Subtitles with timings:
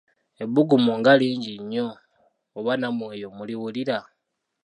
[0.43, 1.87] Ebbugumu nga lingi nnyo
[2.57, 3.97] oba nammwe eyo muliwulira?